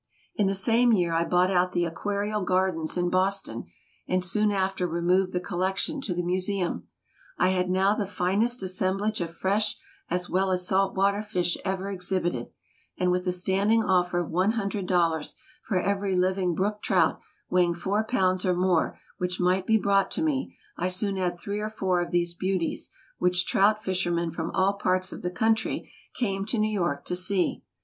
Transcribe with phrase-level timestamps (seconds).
[0.35, 3.65] In the same year, I bought out the Aquarial Gardens in Boston,
[4.07, 6.87] and soon after removed the collection to the Museum.
[7.37, 9.77] I had now the finest assemblage of fresh
[10.09, 12.47] as well as salt water fish ever exhibited,
[12.97, 17.19] and with a standing offer of one hundred dollars for every living brook trout,
[17.51, 21.59] weighing four pounds or more, which might be brought to me, I soon had three
[21.59, 22.89] or four of these beauties,
[23.19, 27.61] which trout fishermen from all parts of the country came to New York to see.